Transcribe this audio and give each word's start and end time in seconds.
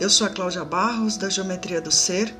Eu 0.00 0.08
sou 0.08 0.28
a 0.28 0.30
Cláudia 0.30 0.64
Barros, 0.64 1.16
da 1.16 1.28
Geometria 1.28 1.80
do 1.80 1.90
Ser, 1.90 2.32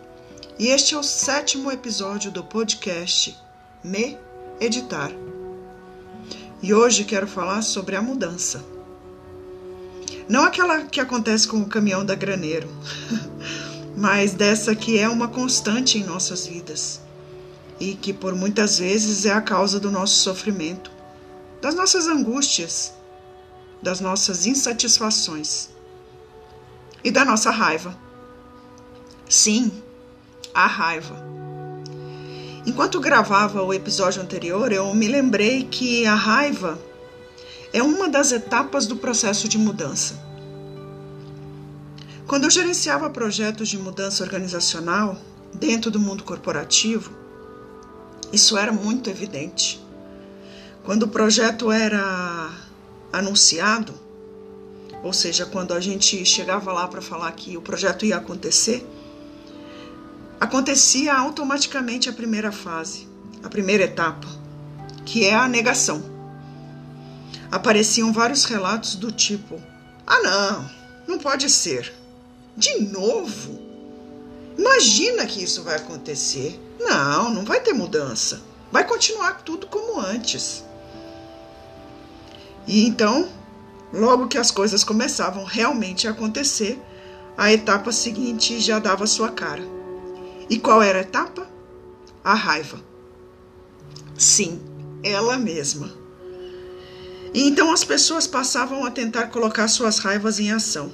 e 0.61 0.69
este 0.69 0.95
é 0.95 0.99
o 0.99 1.03
sétimo 1.03 1.73
episódio 1.73 2.31
do 2.31 2.45
podcast 2.45 3.37
Me 3.83 4.17
Editar. 4.61 5.11
E 6.63 6.73
hoje 6.73 7.03
quero 7.03 7.27
falar 7.27 7.63
sobre 7.63 7.97
a 7.97 8.03
mudança. 8.03 8.65
Não 10.29 10.45
aquela 10.45 10.83
que 10.85 11.01
acontece 11.01 11.49
com 11.49 11.61
o 11.61 11.69
caminhão 11.69 12.07
da 12.07 12.15
graneiro, 12.15 12.69
mas 13.99 14.35
dessa 14.35 14.77
que 14.77 14.97
é 14.97 15.09
uma 15.09 15.27
constante 15.27 15.99
em 15.99 16.05
nossas 16.05 16.47
vidas 16.47 17.01
e 17.81 17.97
que 17.97 18.13
por 18.13 18.37
muitas 18.37 18.79
vezes 18.79 19.27
é 19.27 19.33
a 19.33 19.41
causa 19.41 19.81
do 19.81 19.91
nosso 19.91 20.15
sofrimento, 20.21 20.93
das 21.61 21.75
nossas 21.75 22.07
angústias, 22.07 22.93
das 23.83 23.99
nossas 23.99 24.47
insatisfações 24.47 25.71
e 27.03 27.11
da 27.11 27.25
nossa 27.25 27.51
raiva. 27.51 27.97
Sim, 29.29 29.73
a 30.55 30.67
raiva. 30.67 31.15
Enquanto 32.67 33.01
gravava 33.01 33.63
o 33.63 33.73
episódio 33.73 34.21
anterior, 34.21 34.73
eu 34.73 34.93
me 34.95 35.09
lembrei 35.09 35.65
que 35.65 36.05
a 36.07 36.15
raiva 36.15 36.79
é 37.73 37.83
uma 37.83 38.09
das 38.09 38.33
etapas 38.33 38.87
do 38.87 38.97
processo 38.97 39.49
de 39.49 39.59
mudança. 39.59 40.27
Quando 42.27 42.45
eu 42.45 42.51
gerenciava 42.51 43.09
projetos 43.09 43.69
de 43.69 43.79
mudança 43.79 44.23
organizacional 44.23 45.17
dentro 45.55 45.91
do 45.91 45.99
mundo 45.99 46.25
corporativo, 46.25 47.11
isso 48.33 48.57
era 48.57 48.71
muito 48.71 49.09
evidente. 49.09 49.83
Quando 50.85 51.05
o 51.05 51.09
projeto 51.09 51.73
era 51.73 52.51
anunciado, 53.13 53.95
ou 55.03 55.13
seja, 55.13 55.47
quando 55.47 55.73
a 55.75 55.81
gente 55.81 56.25
chegava 56.25 56.73
lá 56.73 56.89
para 56.89 57.01
falar 57.01 57.31
que 57.33 57.57
o 57.57 57.63
projeto 57.63 58.05
ia 58.05 58.17
acontecer, 58.17 58.87
acontecia 60.41 61.15
automaticamente 61.15 62.09
a 62.09 62.13
primeira 62.13 62.51
fase, 62.51 63.09
a 63.43 63.49
primeira 63.49 63.85
etapa, 63.85 64.27
que 65.05 65.25
é 65.25 65.35
a 65.35 65.49
negação. 65.49 66.03
Apareciam 67.51 68.13
vários 68.13 68.45
relatos 68.45 68.97
do 68.97 69.13
tipo: 69.13 69.63
ah, 70.07 70.21
não, 70.21 70.71
não 71.07 71.19
pode 71.19 71.49
ser. 71.49 71.95
De 72.57 72.81
novo? 72.81 73.59
Imagina 74.59 75.25
que 75.25 75.43
isso 75.43 75.63
vai 75.63 75.77
acontecer. 75.77 76.61
Não, 76.81 77.31
não 77.31 77.45
vai 77.45 77.61
ter 77.61 77.73
mudança. 77.73 78.43
Vai 78.73 78.85
continuar 78.85 79.43
tudo 79.43 79.69
como 79.69 80.01
antes. 80.01 80.65
E 82.67 82.87
então 82.87 83.29
Logo 83.93 84.29
que 84.29 84.39
as 84.39 84.51
coisas 84.51 84.85
começavam 84.85 85.45
realmente 85.45 86.07
a 86.07 86.11
acontecer, 86.11 86.79
a 87.37 87.53
etapa 87.53 87.91
seguinte 87.93 88.61
já 88.61 88.79
dava 88.79 89.07
sua 89.07 89.31
cara. 89.31 89.63
E 90.51 90.59
qual 90.59 90.83
era 90.83 90.99
a 90.99 91.03
etapa? 91.03 91.49
A 92.23 92.35
raiva. 92.35 92.79
Sim, 94.17 94.61
ela 95.03 95.39
mesma. 95.39 95.91
E 97.33 97.47
então 97.47 97.73
as 97.73 97.85
pessoas 97.85 98.27
passavam 98.27 98.85
a 98.85 98.91
tentar 98.91 99.29
colocar 99.29 99.69
suas 99.69 99.99
raivas 99.99 100.41
em 100.41 100.51
ação. 100.51 100.93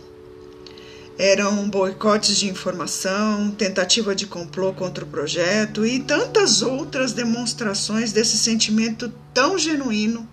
Eram 1.16 1.68
boicotes 1.68 2.36
de 2.36 2.48
informação, 2.48 3.52
tentativa 3.52 4.14
de 4.14 4.26
complô 4.26 4.72
contra 4.72 5.04
o 5.04 5.08
projeto 5.08 5.86
e 5.86 6.00
tantas 6.00 6.60
outras 6.60 7.12
demonstrações 7.12 8.12
desse 8.12 8.36
sentimento 8.36 9.12
tão 9.32 9.56
genuíno 9.56 10.28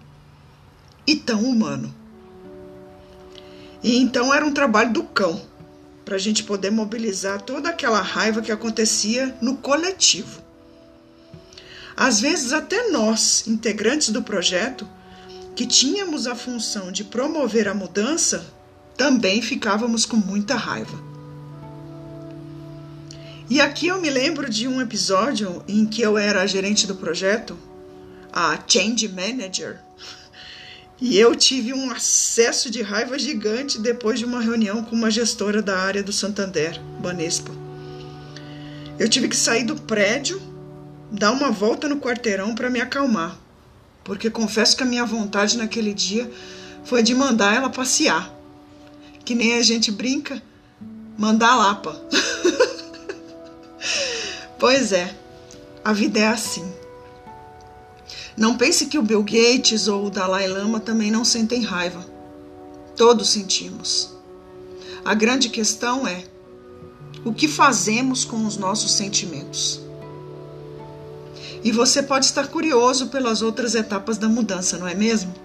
e 1.06 1.16
tão 1.16 1.44
humano. 1.44 2.01
E 3.84 3.98
então 3.98 4.34
era 4.34 4.46
um 4.46 4.54
trabalho 4.54 4.94
do 4.94 5.04
cão, 5.04 5.42
para 6.06 6.16
a 6.16 6.20
gente 6.20 6.44
poder 6.44 6.72
mobilizar 6.72 7.42
toda 7.42 7.70
aquela 7.70 8.02
raiva 8.02 8.42
que 8.42 8.52
acontecia 8.52 9.36
no 9.42 9.58
coletivo. 9.58 10.42
Às 11.96 12.20
vezes, 12.20 12.54
até 12.54 12.90
nós, 12.90 13.48
integrantes 13.48 14.10
do 14.10 14.22
projeto, 14.22 14.88
que 15.56 15.66
tínhamos 15.66 16.28
a 16.28 16.36
função 16.36 16.92
de 16.92 17.04
promover 17.04 17.68
a 17.68 17.74
mudança, 17.74 18.46
também 18.98 19.42
ficávamos 19.42 20.06
com 20.06 20.16
muita 20.16 20.56
raiva. 20.56 21.12
E 23.50 23.60
aqui 23.60 23.88
eu 23.88 24.00
me 24.00 24.10
lembro 24.10 24.50
de 24.50 24.68
um 24.68 24.80
episódio 24.80 25.64
em 25.68 25.86
que 25.86 26.02
eu 26.02 26.18
era 26.18 26.42
a 26.42 26.48
gerente 26.48 26.88
do 26.88 26.96
projeto, 26.96 27.58
a 28.32 28.58
Change 28.66 29.10
Manager, 29.10 29.80
e 31.02 31.18
eu 31.18 31.36
tive 31.36 31.74
um 31.74 31.90
acesso 31.90 32.70
de 32.70 32.84
raiva 32.84 33.18
gigante 33.18 33.80
depois 33.80 34.20
de 34.20 34.26
uma 34.26 34.40
reunião 34.40 34.84
com 34.84 34.96
uma 34.96 35.10
gestora 35.10 35.60
da 35.60 35.80
área 35.80 36.04
do 36.04 36.14
Santander, 36.14 36.80
Banespa. 37.00 37.52
Eu 39.00 39.10
tive 39.10 39.28
que 39.28 39.36
sair 39.36 39.64
do 39.64 39.76
prédio, 39.76 40.40
dar 41.12 41.32
uma 41.32 41.50
volta 41.50 41.90
no 41.90 42.00
quarteirão 42.00 42.54
para 42.54 42.70
me 42.70 42.80
acalmar, 42.80 43.36
porque 44.04 44.30
confesso 44.30 44.78
que 44.78 44.84
a 44.84 44.86
minha 44.86 45.04
vontade 45.04 45.58
naquele 45.58 45.92
dia 45.92 46.32
foi 46.84 47.02
de 47.02 47.16
mandar 47.16 47.56
ela 47.56 47.70
passear. 47.70 48.32
Que 49.26 49.34
nem 49.34 49.56
a 49.56 49.64
gente 49.64 49.92
brinca, 49.92 50.40
mandar 51.18 51.56
lapa. 51.56 52.00
pois 54.60 54.92
é, 54.92 55.16
a 55.84 55.94
vida 55.94 56.20
é 56.20 56.28
assim. 56.28 56.72
Não 58.42 58.58
pense 58.58 58.88
que 58.88 58.98
o 58.98 59.04
Bill 59.04 59.22
Gates 59.22 59.88
ou 59.88 60.08
o 60.08 60.10
Dalai 60.10 60.48
Lama 60.48 60.80
também 60.80 61.12
não 61.12 61.24
sentem 61.24 61.62
raiva. 61.62 62.04
Todos 62.98 63.30
sentimos. 63.30 64.16
A 65.06 65.14
grande 65.14 65.48
questão 65.48 66.08
é 66.08 66.24
o 67.24 67.36
que 67.36 67.48
fazemos 67.48 68.26
com 68.26 68.44
os 68.44 68.58
nossos 68.58 68.94
sentimentos. 68.94 69.80
E 71.64 71.72
você 71.72 72.02
pode 72.02 72.26
estar 72.26 72.48
curioso 72.48 73.10
pelas 73.10 73.44
outras 73.44 73.76
etapas 73.76 74.18
da 74.18 74.28
mudança, 74.28 74.76
não 74.76 74.88
é 74.88 74.96
mesmo? 74.96 75.36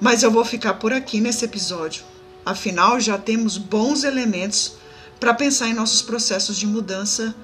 Mas 0.00 0.22
eu 0.22 0.30
vou 0.30 0.46
ficar 0.46 0.72
por 0.72 0.90
aqui 0.90 1.20
nesse 1.20 1.44
episódio. 1.44 2.02
Afinal, 2.46 2.98
já 2.98 3.18
temos 3.18 3.58
bons 3.58 4.04
elementos 4.04 4.72
para 5.20 5.34
pensar 5.34 5.68
em 5.68 5.74
nossos 5.74 6.00
processos 6.00 6.56
de 6.56 6.66
mudança 6.66 7.34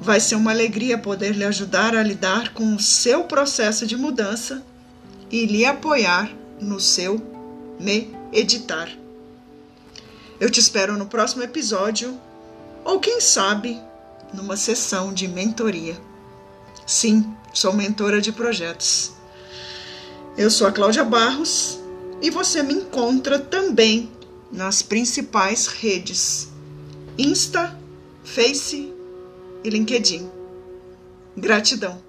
Vai 0.00 0.20
ser 0.20 0.34
uma 0.34 0.50
alegria 0.50 0.98
poder 0.98 1.34
lhe 1.34 1.44
ajudar 1.44 1.94
a 1.94 2.02
lidar 2.02 2.52
com 2.54 2.74
o 2.74 2.80
seu 2.80 3.24
processo 3.24 3.86
de 3.86 3.96
mudança 3.96 4.62
e 5.30 5.46
lhe 5.46 5.64
apoiar 5.64 6.30
no 6.60 6.80
seu 6.80 7.20
me 7.78 8.14
editar. 8.32 8.88
Eu 10.40 10.50
te 10.50 10.60
espero 10.60 10.96
no 10.96 11.06
próximo 11.06 11.42
episódio 11.42 12.18
ou 12.84 12.98
quem 13.00 13.20
sabe 13.20 13.80
numa 14.32 14.56
sessão 14.56 15.12
de 15.12 15.28
mentoria. 15.28 15.96
Sim, 16.86 17.24
sou 17.52 17.72
mentora 17.72 18.20
de 18.20 18.32
projetos. 18.32 19.12
Eu 20.36 20.50
sou 20.50 20.66
a 20.66 20.72
Cláudia 20.72 21.04
Barros 21.04 21.78
e 22.20 22.30
você 22.30 22.62
me 22.62 22.74
encontra 22.74 23.38
também 23.38 24.10
nas 24.54 24.82
principais 24.82 25.66
redes 25.66 26.48
Insta, 27.18 27.76
Face 28.22 28.92
e 29.62 29.68
LinkedIn. 29.68 30.30
Gratidão. 31.36 32.00